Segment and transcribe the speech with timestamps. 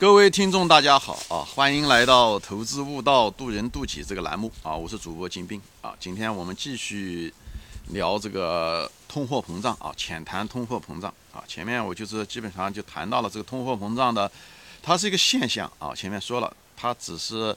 [0.00, 1.44] 各位听众，大家好啊！
[1.44, 4.74] 欢迎来到《投资悟道，渡人渡己》这个栏目啊！
[4.74, 5.94] 我是主播金兵啊！
[6.00, 7.30] 今天我们继续
[7.88, 11.44] 聊这个通货膨胀啊，浅谈通货膨胀啊。
[11.46, 14.32] 前面我就是基本上就谈到了这个通货膨胀的，
[14.82, 15.94] 它是一个现象啊。
[15.94, 17.54] 前面说了，它只是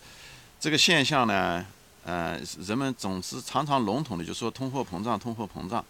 [0.59, 1.65] 这个现象呢，
[2.03, 2.37] 呃，
[2.67, 5.81] 人们总是常常笼统的就说通货膨胀，通货膨胀。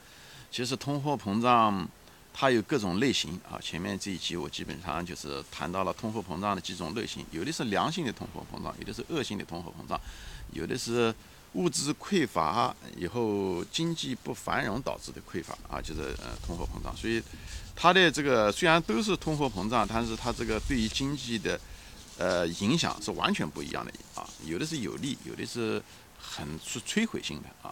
[0.52, 1.88] 其实通货膨胀。
[2.34, 10.02] 它有各种类型啊，前面这一集我基本上就是谈到了通货膨胀的几种类型，有的是良性的通货膨胀，有的是恶性的通货膨胀，
[10.52, 11.14] 有的是
[11.54, 16.98] 物质匮乏以后经济不繁荣导致的匮乏啊，就是呃通货膨胀。
[16.98, 17.22] 所以
[17.76, 21.60] 它的这个虽然都是通货膨胀，但是它这个对于经济的
[22.18, 25.82] 呃影响是完全不一样的啊，有的是有利，有的是
[26.18, 27.72] 很是摧毁性的啊。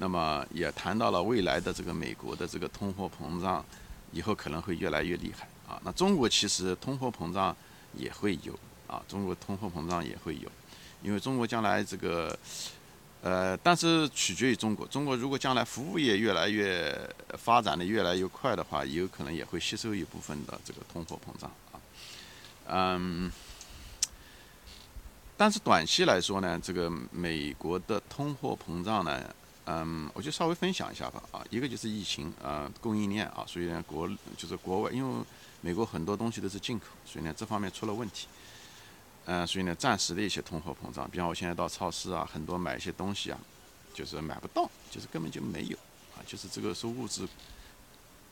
[0.00, 3.64] 那么也谈到了未来的这个美国的这个通货膨胀，
[4.12, 5.80] 以后可能会越来越厉害啊。
[5.84, 7.54] 那中国其实通货膨胀
[7.94, 8.56] 也会有
[8.86, 10.48] 啊，中国通货膨胀也会有，
[11.02, 12.38] 因为中国将来这个，
[13.22, 14.86] 呃，但是取决于中国。
[14.86, 16.96] 中国如果将来服务业越来越
[17.36, 21.74] 发展的越来越快的话，有可能也会吸收一部分的这个通货膨胀啊。
[22.68, 23.32] 嗯，
[25.36, 29.34] 但是短期来说呢，这个美国的通货膨胀呢。
[29.70, 31.22] 嗯，我就稍微分享一下吧。
[31.30, 35.24] 啊，一个就是疫情，啊，供应链啊，所以呢，国就是国外，因为
[35.60, 38.26] 美国很多东西都是进口，所以呢，这方面出了问题。
[39.26, 43.38] 嗯，所以呢，暂时的一些通货膨胀，比方我现在到超市啊，很多买一些东西啊，
[43.92, 45.76] 就是买不到，就是根本就没有，
[46.16, 47.28] 啊，就是这个是物质，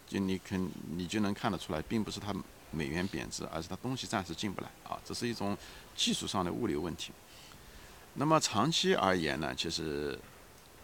[0.08, 2.34] 就你肯你就能看得出来，并不是它
[2.70, 5.54] 美元贬值，而是它东西暂时进不来啊，这是一种
[5.94, 7.12] 技术上的物流问题。
[8.14, 10.18] 那么长期而言呢，其实。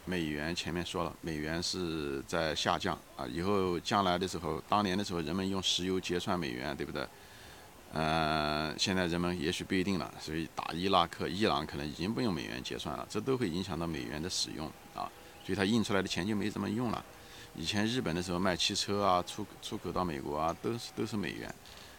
[0.05, 7.07] 美元前面说了，美元是在下降啊，以后将来的时候，当年的时候人们用石油结算美元，对不对？
[7.93, 15.07] 呃，现在人们也许不一定了，所以打伊拉克、伊朗可能已经不用美元结算了，这都会影响到美元的使用啊，
[15.45, 17.05] 所以它印出来的钱就没怎么用了。
[17.55, 21.55] 以前日本的时候卖汽车啊，出出口到美国啊，都是都是美元。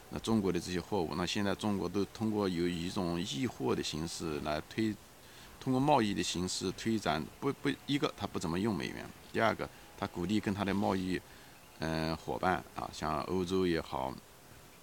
[0.09, 4.93] 那中国的这些货物，那现在中国都通过有一种易货的形式来推。
[5.63, 11.17] 通过贸易的形式推展，不不，一个他不怎么用美元，第二个他鼓励跟他的贸易，
[11.79, 14.13] 嗯，伙伴啊，像欧洲也好，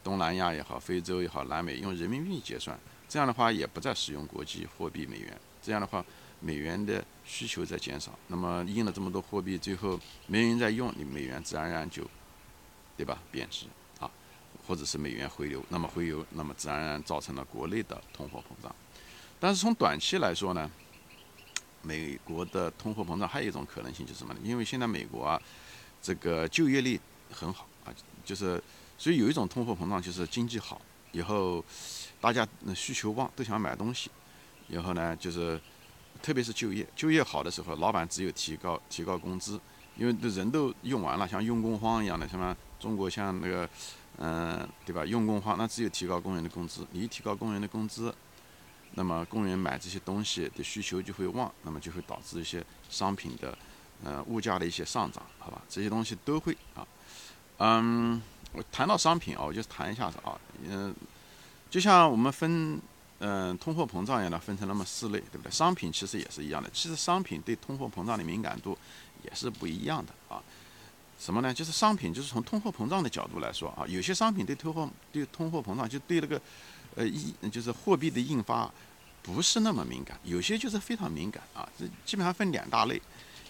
[0.02, 6.02] 东南亚也好，非洲也好，南美用人民币结算，这样的话也不再使用国际货币美元，这样的话
[6.40, 12.02] 美元的需求在减少，那么印了这么多货币，最后没人在用，你美元自然而然就，
[12.96, 13.66] 对吧，贬值
[13.98, 14.10] 啊，
[14.66, 18.74] 或者是美元回流，那么回流，那么自然而然造成了国内的通货膨胀。
[19.40, 20.70] 但是从短期来说呢，
[21.80, 24.40] 美国的通货膨胀还有一种可能性就是什么呢？
[24.44, 25.40] 因为现在美国啊，
[26.02, 27.00] 这个就业率
[27.32, 27.88] 很好啊，
[28.22, 28.62] 就是
[28.98, 30.78] 所以有一种通货膨胀就是经济好
[31.12, 31.64] 以后，
[32.20, 32.46] 大家
[32.76, 34.10] 需求旺都想买东西，
[34.68, 35.58] 然后呢就是
[36.22, 39.58] 特别是就业就业好的时候，老板只有提高提高工资，
[39.96, 43.66] 因为人都用完了，像用工荒一样的，什么中国像那个
[44.18, 45.02] 嗯对吧？
[45.06, 48.14] 用工荒那只有提高工人的工资，你一提高工人的工资。
[48.94, 53.56] 那么工人买这些东西的需求就会旺，那么就会导致一些商品的，
[54.02, 55.62] 呃，物价的一些上涨，好吧？
[55.68, 56.84] 这些东西都会啊，
[57.58, 58.20] 嗯，
[58.52, 60.36] 我谈到商品啊，我就谈一下子啊，
[60.68, 60.92] 嗯，
[61.70, 62.80] 就像我们分，
[63.20, 65.52] 嗯，通货膨胀一样的分成那么四类，对不对？
[65.52, 68.76] 商品其实也是一样的，其实商品对通货膨胀的敏感度
[69.22, 70.42] 也是不一样的啊。
[71.16, 71.54] 什么呢？
[71.54, 76.40] 就是商品，就是从通货膨胀的角度来说啊，有些商品对通货对通货膨胀就对那个。
[76.96, 78.70] 呃，一就是货币的印发
[79.22, 81.68] 不是那么敏感，有些就是非常敏感啊。
[81.78, 83.00] 这基本上分两大类，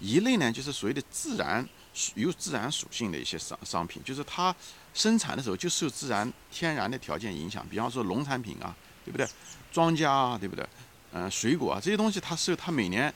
[0.01, 1.67] 一类呢就是所谓的自然
[2.15, 4.55] 有自然属性的一些商商品，就是它
[4.95, 8.75] 生产的时候就受自然天然的条件影响，比方说农产品啊，
[9.05, 9.27] 对不对？
[9.73, 10.67] 庄稼啊，对不对？
[11.13, 13.13] 嗯，水果啊这些东西它受它每年，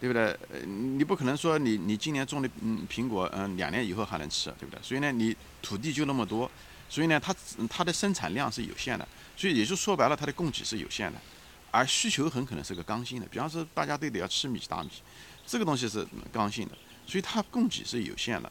[0.00, 0.24] 对不对？
[0.52, 4.82] 呃，你不可能说你你今年种的嗯苹果嗯两年以后还能吃，对不对？
[4.82, 6.50] 所以呢，你土地就那么多，
[6.88, 7.34] 所以呢它
[7.68, 9.06] 它的生产量是有限的。
[9.36, 11.18] 所以也就说白了，它的供给是有限的，
[11.72, 13.26] 而需求很可能是个刚性的。
[13.26, 14.88] 比方说，大家都得要吃米大米，
[15.44, 18.50] 这个东西是刚性的，所以它供给是有限的。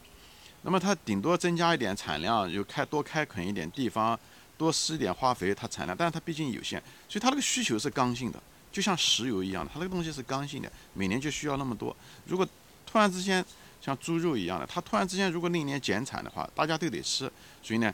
[0.63, 4.19] 那么它顶多增加一点产量，就开多开垦一点地方，
[4.58, 11.96] 多施一点化肥，它产量，但是它毕竟有限，所以它那个需求是刚性的，就像石油一样的，它那个东西是刚性的，每年就需要那么多。
[12.25, 12.46] 如果
[12.86, 13.44] 突然之间
[13.81, 17.31] 像猪肉一样的，它突然之间如果那一年减产的话，大家都得吃，
[17.62, 17.94] 所以呢，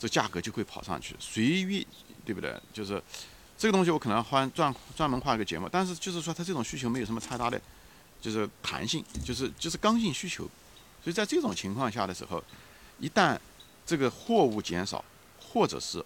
[0.00, 1.86] 这价格就会跑上去，随意。
[2.22, 2.54] 对不对？
[2.72, 3.02] 就是
[3.58, 5.68] 这个东西，我可能换专专门画一个节目。
[5.72, 7.60] 但是就是说，它这种需求没有什么太大的，
[8.20, 10.44] 就是弹性，就是就是刚性需求。
[11.02, 12.44] 所以在这种情况下的时候，
[13.00, 13.36] 一旦
[13.86, 15.02] 这个货物减少，
[15.40, 16.04] 或者是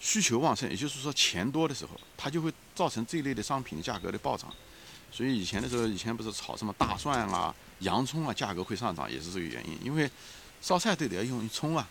[0.00, 4.52] 需求旺盛，也就是说钱多的时候，它就会造成这一类的商品价格的暴涨。
[5.12, 9.78] 所以以前的时候，以前不是炒什么大蒜啊、洋葱啊，价格会上涨，也是这个原因。
[9.84, 10.10] 因为
[10.60, 11.86] 烧菜都得要用葱啊，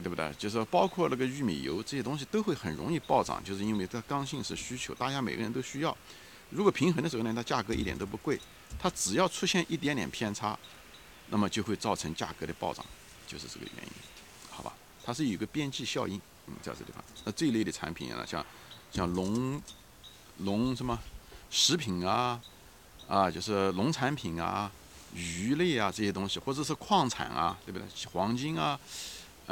[0.00, 0.32] 对不对？
[0.38, 5.96] 就是包括那个玉米油这些东西都会很容易暴涨，就是因为它刚性是需求，大家每个人都需要。
[6.50, 8.38] 如果平衡的时候呢，它价格一点都不贵，
[8.78, 10.58] 它只要出现一点点偏差，
[11.28, 12.84] 那么就会造成价格的暴涨，
[13.26, 13.92] 就是这个原因，
[14.50, 14.72] 好吧？
[15.04, 16.20] 它是有个边际效应。
[16.48, 18.44] 嗯，在这地方，那这一类的产品啊，像
[18.90, 19.62] 像农
[20.38, 20.98] 农什么
[21.50, 22.40] 食品啊，
[23.06, 24.68] 啊，就是农产品啊、
[25.14, 27.86] 鱼类啊这些东西，或者是矿产啊，对不对？
[28.12, 28.78] 黄金啊，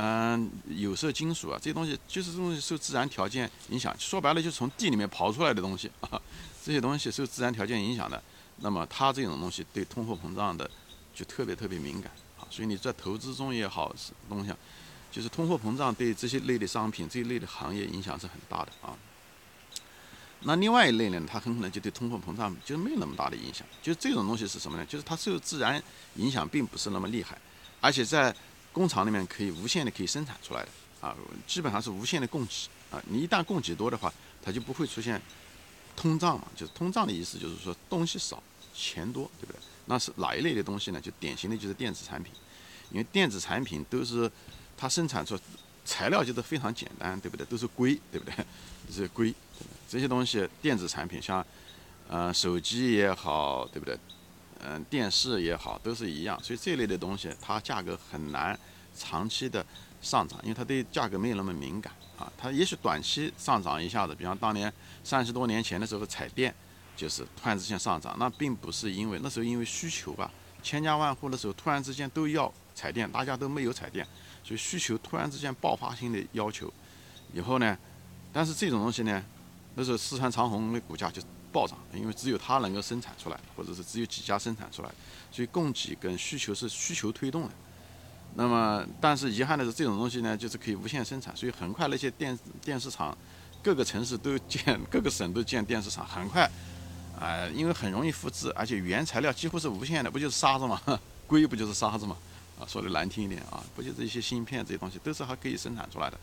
[0.02, 6.18] 嗯，有色金属啊，这些东西就是这东西受自然条件影响，说白了就是从地里面刨出来的东西啊，
[6.64, 8.22] 这些东西受自然条件影响的，
[8.60, 10.70] 那么它这种东西对通货膨胀的
[11.14, 14.50] 就特别特别敏感啊，所以你在投资中也好，是东西。
[15.12, 18.96] 就是通货膨胀对这些类的商品这一类的行业影响是很大的啊。
[20.42, 23.66] 那另外一类呢，它很可能就对通货膨胀就没有那么大的影响。
[23.82, 24.86] 就这种东西是什么呢？
[24.86, 25.82] 就是它受自然
[26.14, 27.36] 影响并不是那么厉害，
[27.80, 28.32] 而且在
[28.72, 30.68] 工厂里面可以无限的可以生产出来的
[31.00, 32.52] 啊，基本上是无限的供给
[32.90, 33.02] 啊。
[33.08, 34.12] 你一旦供给多的话，
[34.42, 35.20] 它就不会出现
[35.96, 36.46] 通胀嘛。
[36.56, 38.42] 就是通胀的意思就是说东西少
[38.74, 39.60] 钱多，对不对？
[39.86, 41.00] 那是哪一类的东西呢？
[41.00, 42.32] 就典型的就是电子产品，
[42.90, 44.30] 因为电子产品都是。
[44.82, 45.38] 它生产出
[45.84, 47.44] 材料就是非常简单，对不对？
[47.44, 48.34] 都是硅，对不对？
[48.88, 49.34] 这些硅，
[49.86, 51.46] 这些东西电子产品，像
[52.08, 53.94] 呃手机也好，对不对？
[54.64, 56.38] 嗯电视也好，都是一样。
[56.42, 58.58] 所以这类的东西，它价格很难
[58.96, 59.64] 长期的
[60.00, 62.30] 上涨，因为它对价格没有那么敏感啊。
[62.36, 64.72] 它也许短期上涨一下子，比方当年
[65.02, 66.54] 三十多年前的时候彩电
[66.96, 70.30] 就是突然之间上涨，那并不是因为那时候因为需求吧，
[70.62, 74.06] 千家万户的时候突然之间都要彩电，大家都没有彩电。
[74.42, 76.72] 所以需求突然之间爆发性的要求，
[77.34, 77.76] 以后呢，
[78.32, 79.22] 但是这种东西呢，
[79.74, 81.22] 那时候四川长虹的股价就
[81.52, 84.90] 暴涨，因为只有它能够生产出来，或者是只有几家生产出来，
[85.30, 87.50] 所以供给跟需求是需求推动的。
[88.34, 93.16] 那么，但是遗憾的是，这种东西呢，就是可以无限生产，所以很快那些电电视厂，
[93.62, 96.48] 各个城市都建，各个省都建电视厂，很快，
[97.18, 100.80] 啊，因为很容易复制，而且原材料几乎是无限的，不就是沙子吗？
[101.26, 102.16] 硅不就是沙子吗？
[102.60, 106.18] 啊，说的难听一点啊，不就是一些芯片这些东西都是还可以生产出来的。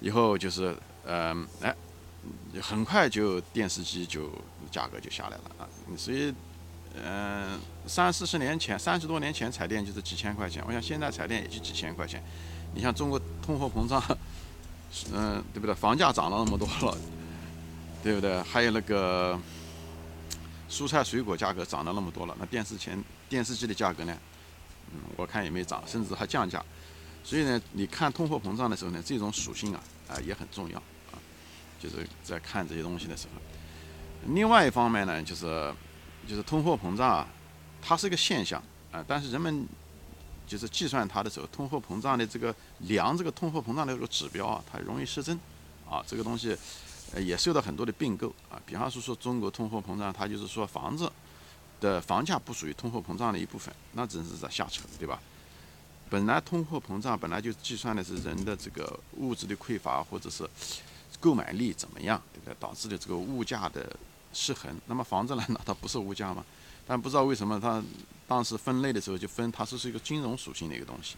[0.00, 0.76] 以后就是，
[1.06, 1.74] 嗯，哎，
[2.60, 4.30] 很快就电视机就
[4.70, 5.68] 价格就下来了啊。
[5.96, 6.34] 所以，
[7.04, 12.22] 嗯，三四十年前，三十多年前彩电就是几千块钱，我想现在彩电也就几千块钱。
[12.74, 14.02] 你像中国通货膨胀，
[15.12, 15.74] 嗯，对不对？
[15.74, 16.98] 房价涨了那么多了，
[18.02, 18.42] 对不对？
[18.42, 19.38] 还有那个
[20.68, 24.18] 蔬菜水果价格涨了那么多了，那电视前电视机的价格呢？
[24.92, 26.64] 嗯，我看也没涨，甚至还降价。
[27.24, 30.82] 所以呢，你看通货膨胀的时候呢，这种属性啊啊也很重要。
[31.78, 33.40] 就是在看这些东西的时候，
[34.34, 35.74] 另外一方面呢，就是
[36.28, 37.28] 就是通货膨胀啊，
[37.80, 39.66] 它是一个现象啊，但是人们
[40.46, 45.38] 就是计算它的时候，通货膨胀的这个量这个通货膨胀的这个指标啊，它容易失真
[45.88, 46.02] 啊。
[46.06, 46.56] 这个东西
[47.14, 48.60] 呃也受到很多的并购啊。
[48.66, 51.10] 比方说说中国通货膨胀，它就是说房子。
[51.78, 55.20] 的房价不属于通货膨胀的一部分，那真是在瞎扯，对吧？
[56.08, 60.48] 本来通货膨胀本来就计算的是人的这个物质的匮乏或者是
[61.20, 62.56] 购买力怎么样，对不对？
[62.58, 63.94] 导致的这个物价的
[64.32, 64.74] 失衡。
[64.86, 66.44] 那么房子难道它不是物价吗？
[66.86, 67.82] 但不知道为什么它
[68.28, 71.16] 当时分类的时候就分它是是一个金融属性的一个东西。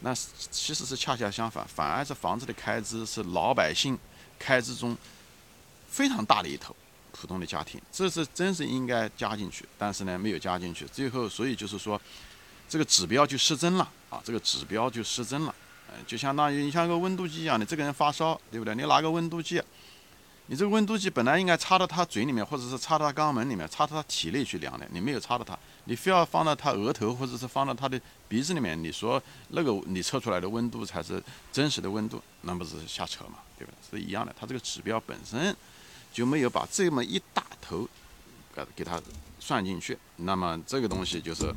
[0.00, 3.98] 那其实是恰恰相反，反而是房子的开支是老百姓
[4.38, 4.96] 开支中
[5.88, 6.74] 非常大的一头。
[7.18, 11.98] 普通的家庭，这是真是应该加进去，但是呢没有加进去，最后所以就是说，
[12.68, 15.54] 这个指标就失真了啊，这个指标就失真了，
[15.88, 18.74] 嗯，就相当于你像个温度计一样的，这个人发烧，对不对？
[18.74, 19.62] 你拿个温度计，
[20.46, 33.72] 你这个温度计本来应该插到他嘴里面，或者是插到肛门里面，插到他体内去量的，你没有插到他，你非要放到他额头或者是放到他的鼻子里面，你说那个你测出来的温度才是真实的温度，那不是瞎扯嘛，对吧？
[33.90, 35.56] 是一样的，它这个指标本身。
[36.12, 37.86] 就没有把这么一大头，
[38.54, 38.98] 给给它
[39.38, 41.54] 算进去，那么这个东西就是，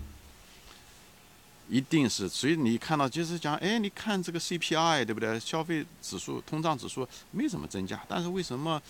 [1.69, 5.39] 一定是，所以你看到就是讲，哎，你看这个 CPI 对不对？
[5.39, 8.81] 消费指数、通胀指数没怎么增加，但是为什么，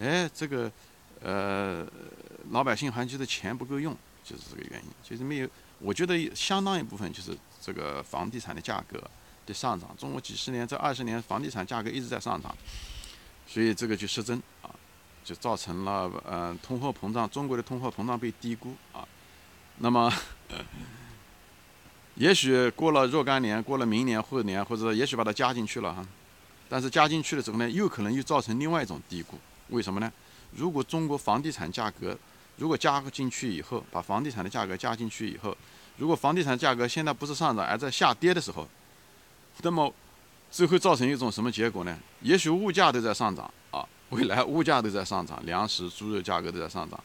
[0.00, 0.72] 哎，这个，
[1.20, 1.86] 呃，
[2.50, 4.90] 老百姓还觉得钱不够用，就是这个原因。
[5.06, 5.48] 其实没有，
[5.78, 8.98] 我觉得相当一部分就是这个房地产的价格
[9.46, 9.94] 的上涨。
[9.98, 12.56] 中国几十年这二十年房地产价格一直在上涨，
[13.46, 14.70] 所以这个就失真啊。
[15.24, 19.06] 就造成了，嗯，通货膨胀，中国的通货膨胀被低估啊。
[19.78, 20.12] 那么，
[22.14, 26.06] 也许过了若干年，过了明年、后年，或者也许把它加进去了哈。
[26.68, 29.38] 但是加进去的时候呢，又可能又造成另外一种低估。
[29.68, 30.12] 为什么呢？
[30.54, 32.16] 如果中国房地产价格
[32.56, 35.56] 如果加进去以后，把房地产的价格加进去以后，
[35.96, 38.68] 如果房地产价格现在不是上涨而在下跌的时候，
[39.62, 39.92] 那么
[40.50, 41.98] 这会造成一种什么结果呢？
[42.20, 47.02] 也许物价都在上涨啊，未来物价都在上涨，粮食、猪肉价格都在上涨。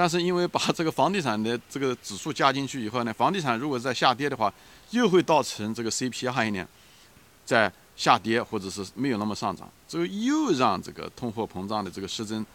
[0.00, 4.50] 但是因为把这个房地产的这个指数加进去以后呢，房地产如果在下跌的话，
[4.92, 6.66] 又会造成这个 CPI 呢
[7.44, 12.46] 在下跌或者是没有那么上涨，这又让这个通货膨胀的这个失真，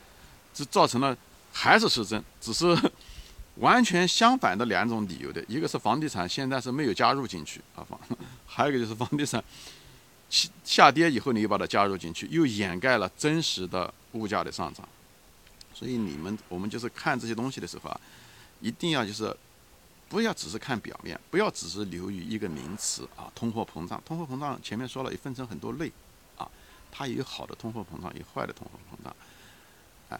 [0.55, 1.15] 这造成了
[1.53, 2.75] 还是失真，只是
[3.57, 7.99] 完全相反的两种理由的，一个是房地产现在是没有加入进去啊房，
[8.47, 9.43] 还有一个就是房地产
[10.31, 14.83] 下下跌以后你又把它加入进去，又掩盖了真实的物价的上涨。
[15.75, 18.01] 所以你们我们就是看这些东西的时候啊，
[18.61, 19.35] 一定要就是
[20.07, 24.01] 不要只是看表面，不要只是流于一个名词啊，通货膨胀。
[24.05, 25.91] 通货膨胀前面说了也分成很多类
[26.37, 26.49] 啊，
[26.89, 29.13] 它有好的通货膨胀，有坏的通货膨胀。
[30.09, 30.19] 哎，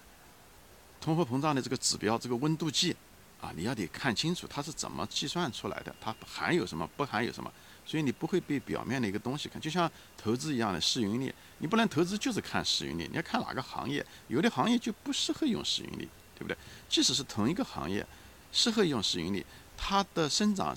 [1.00, 2.94] 通货膨胀的这个指标，这个温度计
[3.40, 7.50] 啊，你要得看清楚它是怎么计算出来的，它含有什么，不含有什么。
[7.86, 16.58] 所以你不会被表面的一个东西看，就像投资一样的市盈率，你不能投资就是看市盈率，你要看哪个行业，有的行业就不适合用市盈率，对不对？
[16.90, 18.06] 即使是同一个行业，
[18.52, 19.46] 适合用市盈率，
[19.78, 20.76] 它的生长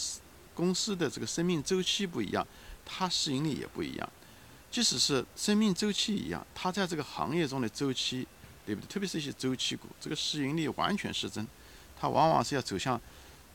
[0.54, 2.46] 公司的这个生命周期不一样，
[2.84, 4.12] 它市盈率也不一样。
[4.70, 8.28] 即使是生命周期一样，它在这个行业中的周期，
[8.66, 8.86] 对不对？
[8.86, 11.48] 特别是一些周期股，这个市盈率完全失真，
[11.98, 13.00] 它往往是要走向。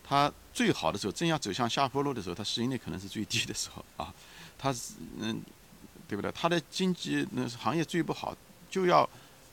[0.04, 4.14] 它最好的时候，正要走向下坡路的时候，它市盈率可能是最低的时候啊。
[4.58, 5.42] 它是嗯，
[6.08, 6.32] 对不对？
[6.32, 8.36] 它的经济那行业最不好，
[8.70, 9.10] 就要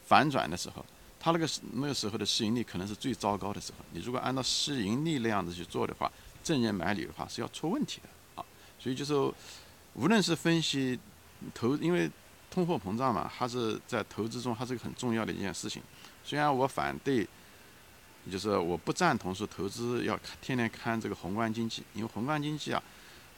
[0.07, 0.85] 反转的时候，
[1.19, 3.85] 它那个那个时候的市盈率可能是最糟糕的时候。
[3.92, 6.11] 你如果按照市盈率那样子去做的话，
[6.45, 8.09] 正人买理的话是要出问题的
[8.40, 8.45] 啊。
[8.78, 9.14] 所以就是，
[9.95, 10.99] 无论是分析
[11.54, 12.11] 投，因为
[12.50, 15.83] 通货膨胀嘛，它是在投资中它是个很重要的一件事情。
[16.25, 17.26] 虽然我反对。
[18.31, 22.83] 就是我不赞同说投资要天天看这个宏观经济，因为宏观经济啊，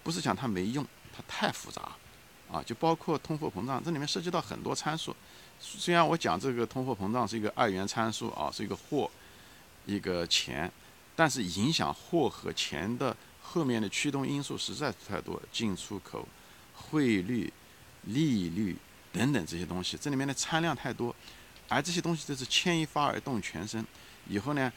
[0.02, 1.92] 不是讲它没用，它太复杂，
[2.50, 5.16] 啊，就包括通货膨胀，这里面涉及到很多参数。
[5.58, 9.10] 虽然我讲这个通货膨胀是一个二元参数啊，是一个货，
[9.86, 10.70] 一个钱，
[11.16, 16.26] 但是影响货和钱的后面的驱动因素实在是太多，进出口、
[16.74, 17.52] 汇率、
[18.02, 18.76] 利率
[19.12, 21.14] 等等这些东西，这里面的参量太多，
[21.68, 23.84] 而这些东西都是牵一发而动全身。
[24.28, 24.72] 以后呢，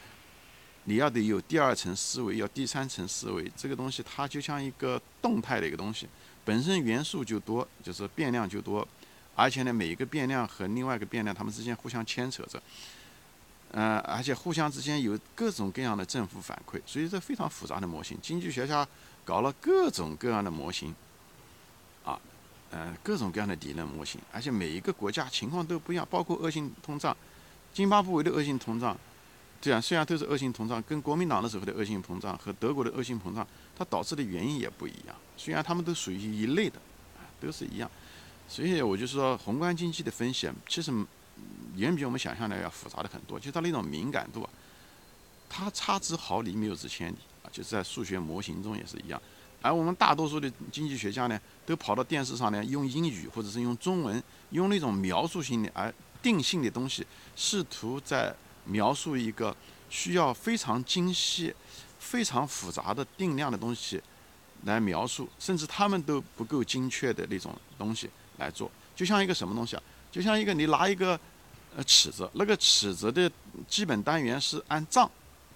[0.84, 3.50] 你要得有第二层思维，要第三层思维。
[3.56, 6.06] 这个东西它就像一个动态的一个东西，
[6.44, 8.86] 本身元素就多，就是变量就多，
[9.34, 12.62] 而且呢，每一个变量和另外一个变量它们之间互相牵扯着，
[13.72, 18.16] 嗯，而且互相之间有各种各样的正负反馈，所以这非常复杂的模型。
[18.22, 18.86] 经济学家
[19.24, 20.94] 搞了各种各样的模型，
[22.04, 22.18] 啊，
[22.70, 27.16] 呃，各种各样的理论模型，而且每一个国家情况都不一样，包括恶性通胀，
[27.74, 28.96] 津巴布韦的恶性通胀。
[29.60, 33.44] 这样虽然都是恶性通胀，跟国民党的时候的恶性通胀和德国的恶性膨胀，
[33.74, 35.16] 它导致的原因也不一样。
[35.36, 36.78] 虽然他们都属于一类的，
[37.40, 37.90] 都是一样。
[38.46, 40.92] 所以我就说，宏观经济的分析其实
[41.74, 43.40] 远比我们想象的要复杂的很多。
[43.40, 44.50] 就它那种敏感度啊，
[45.48, 49.20] 它差之毫厘，谬之千里啊，就是在数学模型中也是一样。
[49.62, 58.32] 而我们大多数的经济学家呢，都跑到电视上呢，用英语或者是用中文，用那种描述性的而定性的东西，试图在。
[58.66, 59.54] 描述一个
[59.88, 61.54] 需要非常精细、
[61.98, 64.02] 非常复杂的定量的东西
[64.64, 69.82] 来描述，甚至他们都不够精确的那种东西来做，就像一个什么东西啊？
[70.10, 71.18] 就像一个你拿一个
[71.76, 73.30] 呃尺子，那个尺子的
[73.68, 75.10] 基本单元是按丈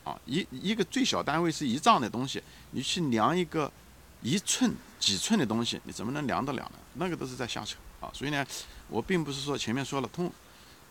[0.05, 3.71] 啊，一一个最小单位是一丈的东西，你去量一个
[4.23, 6.73] 一寸、几寸的东西，你怎么能量得了呢？
[6.95, 8.11] 那个都是在瞎扯啊！
[8.12, 8.47] 所以呢，
[8.88, 10.31] 我并不是说前面说了通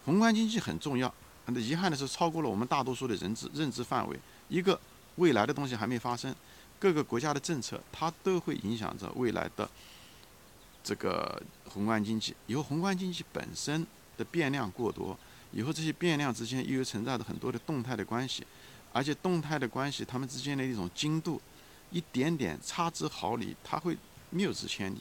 [0.05, 1.13] 宏观经济很重要。
[1.57, 4.19] 遗憾的是，超过了我们大多数的认知认知范围。
[4.49, 4.77] 一个
[5.15, 6.35] 未来的东西还没发生，
[6.77, 9.69] 各个国家的政策它都会影响着未来的
[10.83, 12.35] 这个宏观经济。
[12.47, 13.87] 以后宏观经济本身
[14.17, 15.17] 的变量过多，
[15.51, 18.45] 以后这些变量之间又存在着很多的动态的关系，
[18.91, 21.41] 而且动态的关系它们之间的一种精度，
[21.91, 23.97] 一点点差之毫厘，它会
[24.31, 24.99] 谬之千里。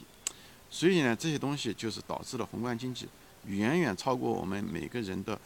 [0.71, 3.09] 所以呢，这些东西就是导致了宏观经济
[3.47, 5.39] 远远超过我们每个人的。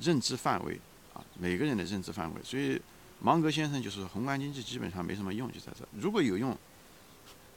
[0.00, 0.78] 认知范围
[1.14, 2.80] 啊，每个人的认知范围，所以
[3.20, 5.84] 芒格先生就是宏观经济基本上没什么用，就在这。
[5.92, 6.56] 如果有用，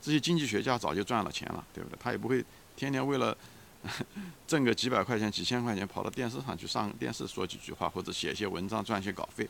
[0.01, 1.97] 这些经济学家早就赚了钱了，对不对？
[2.01, 2.43] 他也不会
[2.75, 3.37] 天天为了
[4.47, 9.47] 挣个几百块钱、几千块钱跑到电视上去上电视说几句话，或者写些文章赚些稿费，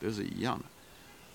[0.00, 0.64] 都是一样的。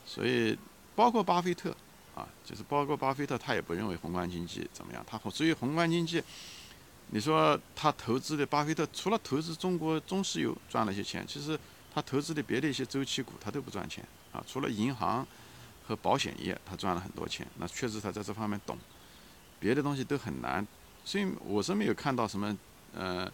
[0.05, 0.57] 所以
[0.95, 1.75] 包括巴菲特
[2.15, 5.05] 啊，就是包括巴菲特，他也不认为宏观经济怎么样。
[5.05, 6.21] 他所以宏观经济
[7.09, 11.57] 你说他投资的巴菲特除了投资中国中石油赚了些钱，其实
[11.93, 14.43] 他投资的别的一些周期股他都不赚钱啊。
[14.45, 15.25] 除了银行
[15.87, 18.77] 和保险业，他赚了很多钱，那确实他在这方面懂，
[19.57, 20.67] 别的东西都很难。
[21.05, 22.57] 所以我是没有看到什么
[22.93, 23.31] 呃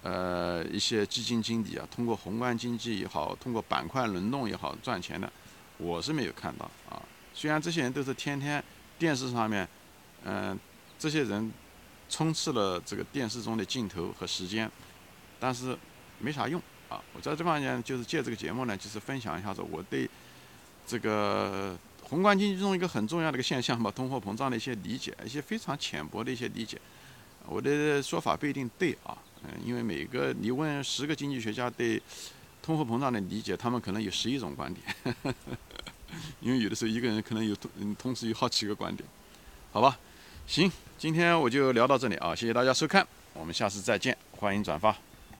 [0.00, 5.30] 呃一些基金经理啊，通过宏观经济也好，通过板块轮动也好赚钱的，
[5.76, 7.02] 我是没有看到啊。
[7.34, 8.64] 虽然这些人都是天天
[8.98, 9.68] 电视上面，
[10.24, 10.58] 嗯，
[10.98, 11.52] 这些人。
[12.08, 14.70] 充斥了这个电视中的镜头和时间，
[15.40, 15.76] 但是
[16.18, 17.02] 没啥用啊！
[17.12, 20.08] 我在这方面就是借这个节目呢，就是分享一下子我对
[20.86, 26.80] 这个宏观经济中一个很重要的一个现象吧，通货膨胀的一些理解，一些非常浅薄的一些理解。
[27.46, 32.00] 我的说法不一定对啊，嗯，因为每个你问十个经济学家对
[32.62, 35.16] 通货膨胀的理解，他们可能有十一种观点，
[36.40, 39.06] 因为有的时候一个人可能有同同时有好几个观点，
[39.72, 39.98] 好吧？
[40.46, 42.34] 行，今天我就聊到这里啊！
[42.34, 44.94] 谢谢大家收看，我们下次再见，欢迎转发。